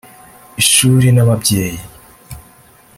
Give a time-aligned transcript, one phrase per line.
[0.61, 1.79] Ishuri n’ababyeyi